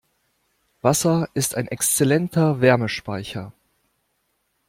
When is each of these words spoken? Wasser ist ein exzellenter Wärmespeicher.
Wasser 0.81 1.29
ist 1.35 1.53
ein 1.53 1.67
exzellenter 1.67 2.59
Wärmespeicher. 2.59 3.53